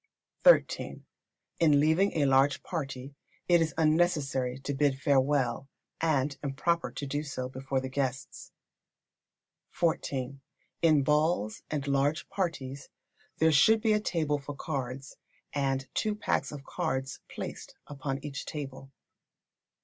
xiii. 0.47 1.03
In 1.59 1.79
leaving 1.79 2.13
a 2.13 2.25
large 2.25 2.63
party 2.63 3.13
it 3.47 3.61
is 3.61 3.75
unnecessary 3.77 4.57
to 4.57 4.73
bid 4.73 4.99
farewell, 4.99 5.69
and 6.01 6.39
improper 6.41 6.89
to 6.89 7.05
do 7.05 7.21
so 7.21 7.47
before 7.47 7.79
the 7.79 7.87
guests. 7.87 8.51
xiv. 9.71 10.39
In 10.81 11.03
balls 11.03 11.61
and 11.69 11.87
large 11.87 12.27
parties 12.29 12.89
there 13.37 13.51
should 13.51 13.79
be 13.81 13.93
a 13.93 13.99
table 13.99 14.39
for 14.39 14.55
cards, 14.55 15.17
and 15.53 15.87
two 15.93 16.15
packs 16.15 16.51
of 16.51 16.63
cards 16.63 17.19
placed 17.29 17.75
upon 17.85 18.17
each 18.25 18.43
table. 18.45 18.91